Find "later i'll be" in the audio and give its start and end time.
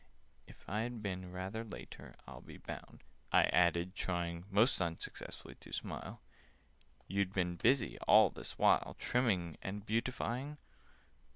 1.63-2.57